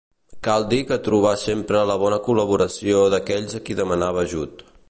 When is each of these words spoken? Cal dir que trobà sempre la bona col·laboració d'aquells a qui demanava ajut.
Cal 0.45 0.63
dir 0.71 0.79
que 0.91 0.97
trobà 1.07 1.33
sempre 1.43 1.83
la 1.91 1.99
bona 2.05 2.19
col·laboració 2.31 3.07
d'aquells 3.15 3.59
a 3.61 3.65
qui 3.69 3.81
demanava 3.85 4.29
ajut. 4.29 4.71